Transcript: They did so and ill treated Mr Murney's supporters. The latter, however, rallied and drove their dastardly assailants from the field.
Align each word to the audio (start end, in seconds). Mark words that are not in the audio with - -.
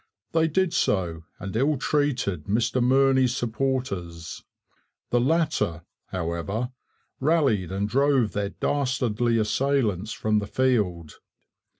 They 0.31 0.47
did 0.47 0.73
so 0.73 1.25
and 1.37 1.55
ill 1.55 1.77
treated 1.77 2.45
Mr 2.45 2.83
Murney's 2.83 3.37
supporters. 3.37 4.43
The 5.11 5.19
latter, 5.21 5.83
however, 6.07 6.71
rallied 7.19 7.71
and 7.71 7.87
drove 7.87 8.31
their 8.31 8.49
dastardly 8.49 9.37
assailants 9.37 10.11
from 10.11 10.39
the 10.39 10.47
field. 10.47 11.19